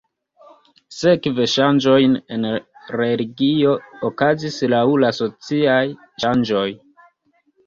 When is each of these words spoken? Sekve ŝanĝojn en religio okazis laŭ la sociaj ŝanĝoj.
Sekve 0.99 1.43
ŝanĝojn 1.51 2.15
en 2.37 2.47
religio 3.01 3.75
okazis 4.11 4.59
laŭ 4.75 4.81
la 5.05 5.13
sociaj 5.19 5.81
ŝanĝoj. 6.27 6.67